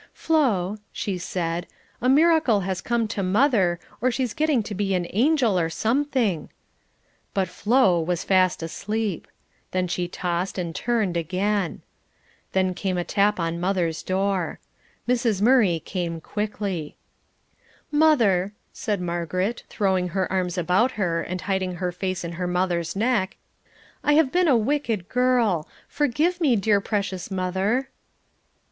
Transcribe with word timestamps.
"Flo," 0.15 0.79
she 0.91 1.19
said, 1.19 1.67
"a 2.01 2.09
miracle 2.09 2.61
has 2.61 2.81
come 2.81 3.07
to 3.09 3.21
mother, 3.21 3.79
or 4.01 4.09
she's 4.09 4.33
getting 4.33 4.63
to 4.63 4.73
be 4.73 4.95
an 4.95 5.05
angel, 5.11 5.59
or 5.59 5.69
something," 5.69 6.49
but 7.35 7.47
"Flo" 7.47 7.99
was 8.01 8.23
fast 8.23 8.63
asleep; 8.63 9.27
then 9.69 9.87
she 9.87 10.07
tossed 10.07 10.57
and 10.57 10.73
turned, 10.73 11.15
again. 11.15 11.83
Then 12.53 12.73
came 12.73 12.97
a 12.97 13.03
tap 13.03 13.39
on 13.39 13.59
mother's 13.59 14.01
door. 14.01 14.59
Mrs. 15.07 15.39
Murray 15.39 15.79
came 15.79 16.19
quickly. 16.19 16.97
"Mother," 17.91 18.53
said 18.73 19.01
Margaret, 19.01 19.61
throwing 19.69 20.07
her 20.07 20.25
arms 20.33 20.57
about 20.57 20.93
her, 20.93 21.21
and 21.21 21.41
hiding 21.41 21.75
her 21.75 21.91
face 21.91 22.23
in 22.23 22.31
her 22.31 22.47
mother's 22.47 22.95
neck, 22.95 23.37
"I 24.03 24.13
have 24.13 24.31
been 24.31 24.47
a 24.47 24.57
wicked 24.57 25.09
girl. 25.09 25.67
Forgive 25.87 26.41
me, 26.41 26.55
dear 26.55 26.81
precious 26.81 27.29
mother." 27.29 27.89